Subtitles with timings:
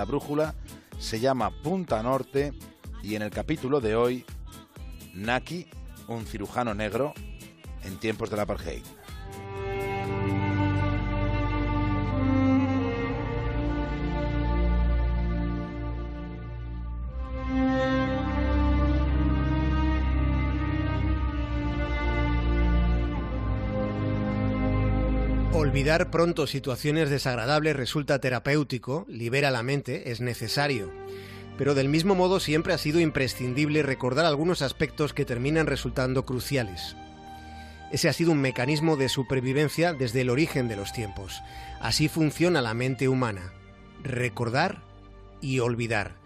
[0.00, 0.54] La brújula
[0.98, 2.54] se llama Punta Norte
[3.02, 4.24] y en el capítulo de hoy,
[5.12, 5.66] Naki,
[6.08, 7.12] un cirujano negro
[7.84, 8.82] en tiempos del apartheid.
[25.60, 30.90] Olvidar pronto situaciones desagradables resulta terapéutico, libera la mente, es necesario.
[31.58, 36.96] Pero del mismo modo siempre ha sido imprescindible recordar algunos aspectos que terminan resultando cruciales.
[37.92, 41.42] Ese ha sido un mecanismo de supervivencia desde el origen de los tiempos.
[41.78, 43.52] Así funciona la mente humana.
[44.02, 44.80] Recordar
[45.42, 46.19] y olvidar.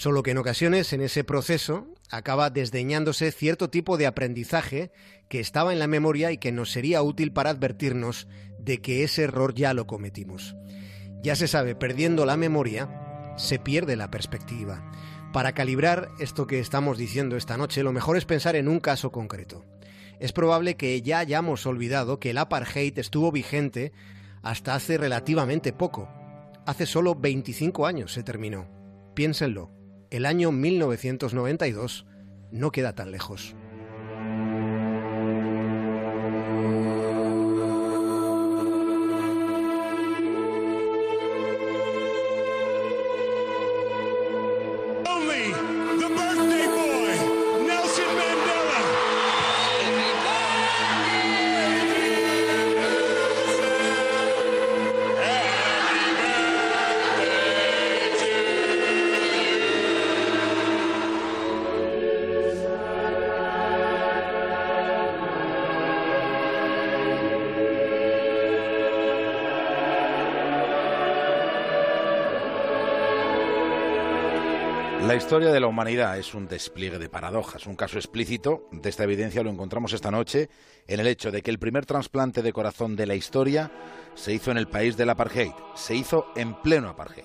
[0.00, 4.92] Solo que en ocasiones en ese proceso acaba desdeñándose cierto tipo de aprendizaje
[5.28, 8.26] que estaba en la memoria y que nos sería útil para advertirnos
[8.58, 10.56] de que ese error ya lo cometimos.
[11.22, 14.90] Ya se sabe, perdiendo la memoria, se pierde la perspectiva.
[15.34, 19.12] Para calibrar esto que estamos diciendo esta noche, lo mejor es pensar en un caso
[19.12, 19.66] concreto.
[20.18, 23.92] Es probable que ya hayamos olvidado que el apartheid estuvo vigente
[24.40, 26.08] hasta hace relativamente poco.
[26.64, 28.66] Hace solo 25 años se terminó.
[29.14, 29.78] Piénsenlo,
[30.10, 32.06] el año 1992
[32.50, 33.54] no queda tan lejos.
[75.10, 77.66] La historia de la humanidad es un despliegue de paradojas.
[77.66, 80.48] Un caso explícito de esta evidencia lo encontramos esta noche
[80.86, 83.72] en el hecho de que el primer trasplante de corazón de la historia
[84.14, 85.50] se hizo en el país del apartheid.
[85.74, 87.24] Se hizo en pleno apartheid.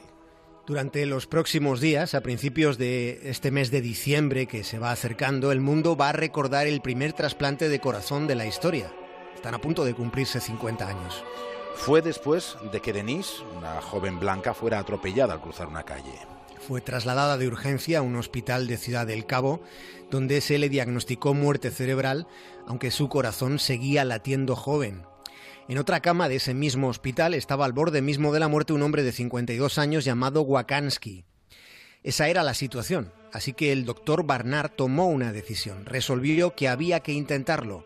[0.66, 5.52] Durante los próximos días, a principios de este mes de diciembre que se va acercando,
[5.52, 8.92] el mundo va a recordar el primer trasplante de corazón de la historia.
[9.36, 11.24] Están a punto de cumplirse 50 años.
[11.76, 16.20] Fue después de que Denise, una joven blanca, fuera atropellada al cruzar una calle.
[16.68, 19.62] Fue trasladada de urgencia a un hospital de Ciudad del Cabo,
[20.10, 22.26] donde se le diagnosticó muerte cerebral,
[22.66, 25.04] aunque su corazón seguía latiendo joven.
[25.68, 28.82] En otra cama de ese mismo hospital estaba al borde mismo de la muerte un
[28.82, 31.24] hombre de 52 años llamado Wakansky.
[32.02, 35.86] Esa era la situación, así que el doctor Barnard tomó una decisión.
[35.86, 37.86] Resolvió que había que intentarlo.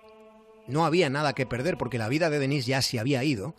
[0.68, 3.56] No había nada que perder porque la vida de Denise ya se había ido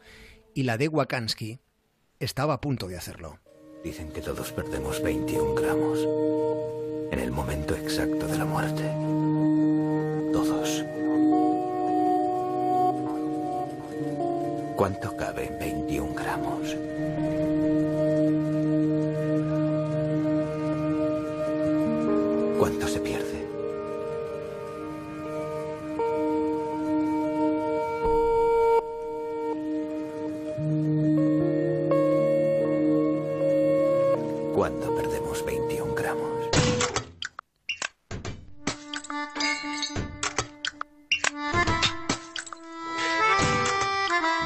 [0.54, 1.60] y la de Wakansky
[2.20, 3.38] estaba a punto de hacerlo.
[3.82, 5.98] Dicen que todos perdemos 21 gramos
[7.10, 8.84] en el momento exacto de la muerte.
[10.32, 10.84] Todos.
[14.76, 16.76] ¿Cuánto cabe en 21 gramos?
[22.58, 23.39] ¿Cuánto se pierde?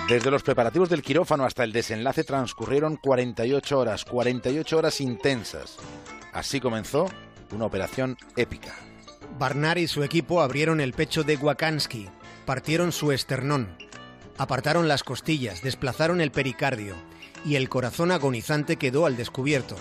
[0.08, 5.78] Desde los preparativos del quirófano hasta el desenlace transcurrieron 48 horas, 48 horas intensas.
[6.34, 7.06] Así comenzó
[7.52, 8.74] una operación épica.
[9.38, 12.10] Barnard y su equipo abrieron el pecho de Wakansky,
[12.44, 13.78] partieron su esternón,
[14.36, 16.96] apartaron las costillas, desplazaron el pericardio
[17.46, 19.74] y el corazón agonizante quedó al descubierto.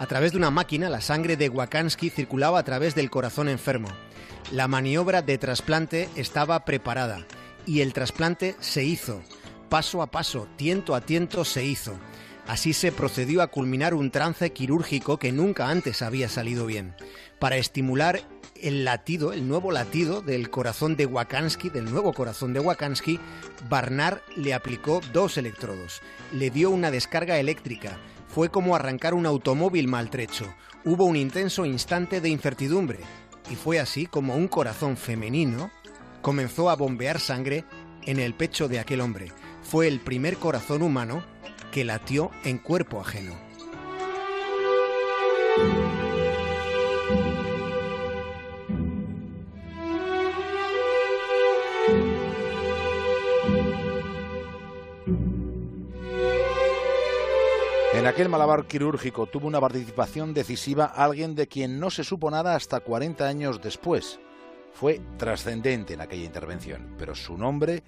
[0.00, 3.88] A través de una máquina, la sangre de Wakansky circulaba a través del corazón enfermo.
[4.50, 7.24] La maniobra de trasplante estaba preparada
[7.66, 9.22] y el trasplante se hizo.
[9.70, 11.94] Paso a paso, tiento a tiento se hizo.
[12.48, 16.96] Así se procedió a culminar un trance quirúrgico que nunca antes había salido bien,
[17.38, 18.20] para estimular
[18.60, 23.20] el latido, el nuevo latido del corazón de Wakansky, del nuevo corazón de Wakansky,
[23.68, 26.02] Barnard le aplicó dos electrodos,
[26.32, 27.96] le dio una descarga eléctrica,
[28.26, 30.52] fue como arrancar un automóvil maltrecho,
[30.84, 32.98] hubo un intenso instante de incertidumbre,
[33.48, 35.70] y fue así como un corazón femenino
[36.20, 37.64] comenzó a bombear sangre
[38.06, 39.32] en el pecho de aquel hombre.
[39.62, 41.22] Fue el primer corazón humano
[41.72, 43.34] que latió en cuerpo ajeno.
[57.92, 62.54] En aquel malabar quirúrgico tuvo una participación decisiva alguien de quien no se supo nada
[62.54, 64.18] hasta 40 años después.
[64.72, 67.82] Fue trascendente en aquella intervención, pero su nombre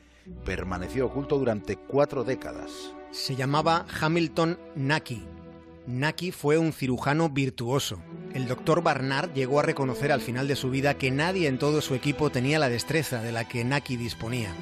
[0.45, 2.93] permaneció oculto durante cuatro décadas.
[3.11, 5.23] Se llamaba Hamilton Naki.
[5.87, 7.99] Naki fue un cirujano virtuoso.
[8.35, 11.81] El doctor Barnard llegó a reconocer al final de su vida que nadie en todo
[11.81, 14.55] su equipo tenía la destreza de la que Naki disponía.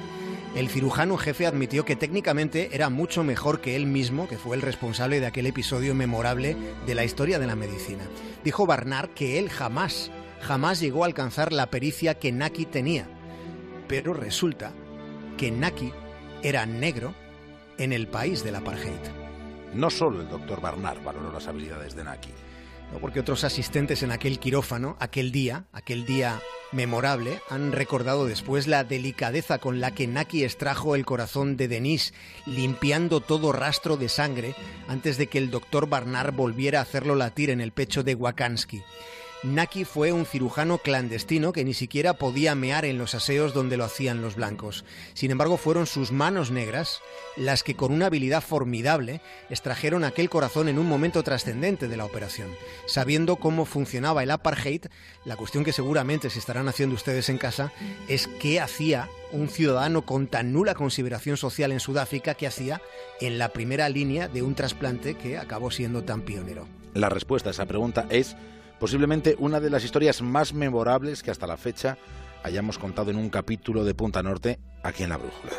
[0.55, 4.61] El cirujano jefe admitió que técnicamente era mucho mejor que él mismo, que fue el
[4.61, 8.03] responsable de aquel episodio memorable de la historia de la medicina.
[8.43, 10.11] Dijo Barnard que él jamás,
[10.41, 13.07] jamás llegó a alcanzar la pericia que Naki tenía.
[13.87, 14.71] Pero resulta
[15.37, 15.91] que Naki
[16.43, 17.13] era negro
[17.77, 18.99] en el país del apartheid.
[19.73, 22.31] No solo el doctor Barnard valoró las habilidades de Naki
[22.99, 26.41] porque otros asistentes en aquel quirófano, aquel día, aquel día
[26.71, 32.13] memorable, han recordado después la delicadeza con la que Naki extrajo el corazón de Denise,
[32.45, 34.55] limpiando todo rastro de sangre
[34.87, 38.83] antes de que el doctor Barnard volviera a hacerlo latir en el pecho de Wakansky.
[39.43, 43.83] Naki fue un cirujano clandestino que ni siquiera podía mear en los aseos donde lo
[43.83, 44.85] hacían los blancos.
[45.15, 47.01] Sin embargo, fueron sus manos negras
[47.37, 52.05] las que con una habilidad formidable extrajeron aquel corazón en un momento trascendente de la
[52.05, 52.49] operación.
[52.85, 54.85] Sabiendo cómo funcionaba el apartheid,
[55.25, 57.73] la cuestión que seguramente se estarán haciendo ustedes en casa
[58.07, 62.79] es qué hacía un ciudadano con tan nula consideración social en Sudáfrica que hacía
[63.19, 66.67] en la primera línea de un trasplante que acabó siendo tan pionero.
[66.93, 68.35] La respuesta a esa pregunta es
[68.81, 71.99] posiblemente una de las historias más memorables que hasta la fecha
[72.41, 75.53] hayamos contado en un capítulo de Punta Norte aquí en La Brújula.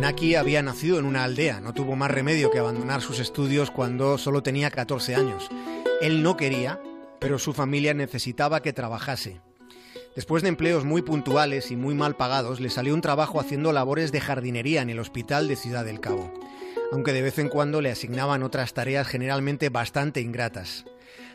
[0.00, 4.18] Naki había nacido en una aldea, no tuvo más remedio que abandonar sus estudios cuando
[4.18, 5.48] solo tenía 14 años.
[6.00, 6.80] Él no quería,
[7.20, 9.40] pero su familia necesitaba que trabajase.
[10.16, 14.10] Después de empleos muy puntuales y muy mal pagados, le salió un trabajo haciendo labores
[14.10, 16.32] de jardinería en el hospital de Ciudad del Cabo,
[16.90, 20.84] aunque de vez en cuando le asignaban otras tareas generalmente bastante ingratas.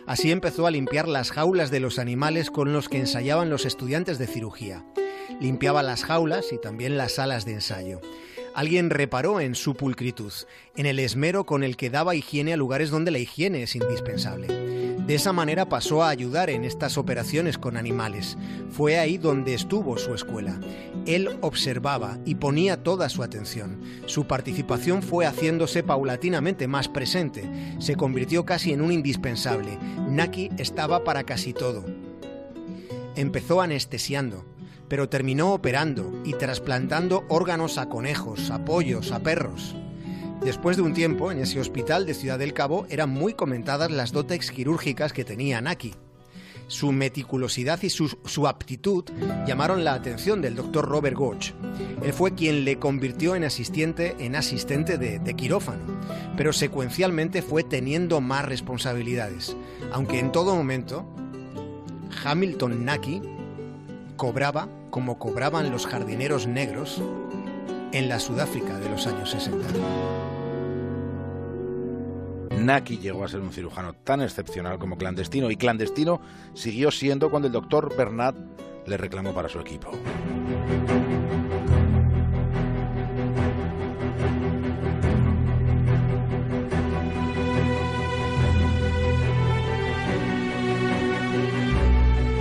[0.05, 4.19] Así empezó a limpiar las jaulas de los animales con los que ensayaban los estudiantes
[4.19, 4.85] de cirugía.
[5.39, 8.01] Limpiaba las jaulas y también las salas de ensayo.
[8.53, 10.33] Alguien reparó en su pulcritud,
[10.75, 14.84] en el esmero con el que daba higiene a lugares donde la higiene es indispensable.
[15.07, 18.37] De esa manera pasó a ayudar en estas operaciones con animales.
[18.71, 20.59] Fue ahí donde estuvo su escuela.
[21.05, 23.81] Él observaba y ponía toda su atención.
[24.07, 27.47] Su participación fue haciéndose paulatinamente más presente.
[27.77, 29.77] Se convirtió casi en un indispensable.
[30.09, 31.85] Naki estaba para casi todo.
[33.15, 34.43] Empezó anestesiando,
[34.87, 39.75] pero terminó operando y trasplantando órganos a conejos, a pollos, a perros.
[40.43, 44.11] Después de un tiempo, en ese hospital de Ciudad del Cabo eran muy comentadas las
[44.11, 45.93] dotes quirúrgicas que tenía Naki.
[46.67, 49.05] Su meticulosidad y su, aptitud
[49.45, 51.51] llamaron la atención del doctor Robert Goch.
[52.03, 55.83] Él fue quien le convirtió en asistente, en asistente de, de quirófano,
[56.35, 59.55] pero secuencialmente fue teniendo más responsabilidades,
[59.91, 61.05] aunque en todo momento
[62.23, 63.21] Hamilton Naki
[64.15, 67.01] cobraba como cobraban los jardineros negros
[67.95, 69.67] en la Sudáfrica de los años 60.
[72.59, 76.19] Naki llegó a ser un cirujano tan excepcional como clandestino y clandestino
[76.53, 78.35] siguió siendo cuando el doctor Bernat
[78.85, 79.91] le reclamó para su equipo.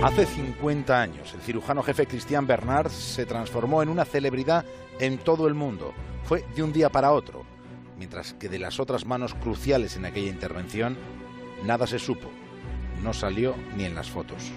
[0.03, 0.25] Hace
[0.65, 4.65] 50 años, el cirujano jefe Christian Bernard se transformó en una celebridad
[4.99, 5.93] en todo el mundo.
[6.23, 7.45] Fue de un día para otro,
[7.99, 10.97] mientras que de las otras manos cruciales en aquella intervención,
[11.63, 12.31] nada se supo.
[13.03, 14.53] No salió ni en las fotos.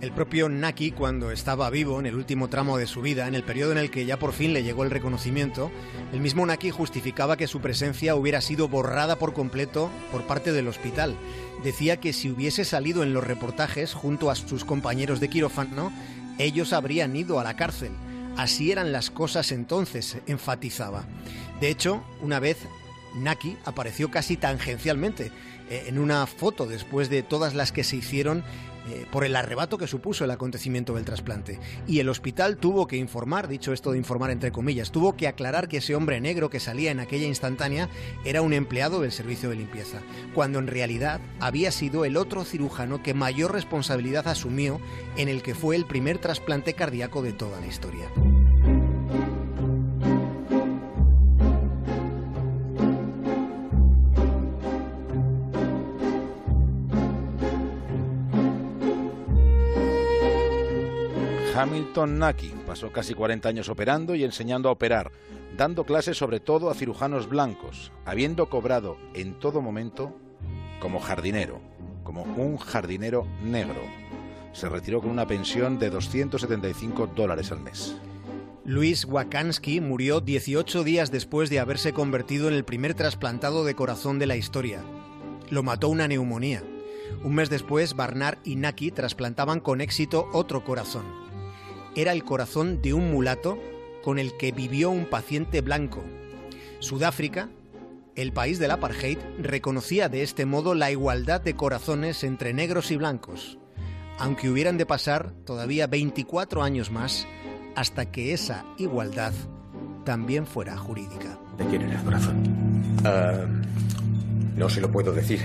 [0.00, 3.42] El propio Naki, cuando estaba vivo en el último tramo de su vida, en el
[3.42, 5.70] periodo en el que ya por fin le llegó el reconocimiento,
[6.14, 10.68] el mismo Naki justificaba que su presencia hubiera sido borrada por completo por parte del
[10.68, 11.16] hospital.
[11.62, 15.92] Decía que si hubiese salido en los reportajes junto a sus compañeros de quirófano,
[16.38, 17.92] ellos habrían ido a la cárcel.
[18.38, 21.04] Así eran las cosas entonces, enfatizaba.
[21.60, 22.56] De hecho, una vez
[23.16, 25.30] Naki apareció casi tangencialmente
[25.68, 28.42] eh, en una foto después de todas las que se hicieron
[28.88, 31.58] eh, por el arrebato que supuso el acontecimiento del trasplante.
[31.86, 35.68] Y el hospital tuvo que informar, dicho esto de informar entre comillas, tuvo que aclarar
[35.68, 37.88] que ese hombre negro que salía en aquella instantánea
[38.24, 40.00] era un empleado del servicio de limpieza,
[40.34, 44.80] cuando en realidad había sido el otro cirujano que mayor responsabilidad asumió
[45.16, 48.10] en el que fue el primer trasplante cardíaco de toda la historia.
[61.54, 65.10] Hamilton Naki pasó casi 40 años operando y enseñando a operar,
[65.56, 70.14] dando clases sobre todo a cirujanos blancos, habiendo cobrado en todo momento
[70.80, 71.60] como jardinero,
[72.04, 73.82] como un jardinero negro.
[74.52, 77.96] Se retiró con una pensión de 275 dólares al mes.
[78.64, 84.20] Luis Wakansky murió 18 días después de haberse convertido en el primer trasplantado de corazón
[84.20, 84.82] de la historia.
[85.50, 86.62] Lo mató una neumonía.
[87.24, 91.19] Un mes después, Barnard y Naki trasplantaban con éxito otro corazón.
[91.94, 93.58] Era el corazón de un mulato
[94.02, 96.04] con el que vivió un paciente blanco.
[96.78, 97.48] Sudáfrica,
[98.14, 102.96] el país del apartheid, reconocía de este modo la igualdad de corazones entre negros y
[102.96, 103.58] blancos,
[104.18, 107.26] aunque hubieran de pasar todavía 24 años más
[107.76, 109.32] hasta que esa igualdad
[110.04, 111.38] también fuera jurídica.
[111.58, 112.42] ¿De quién era el corazón?
[113.04, 113.44] Ah,
[114.56, 115.40] no se lo puedo decir.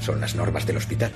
[0.00, 1.12] Son las normas del hospital.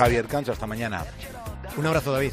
[0.00, 1.04] Javier Cancho, hasta mañana.
[1.76, 2.32] Un abrazo, David.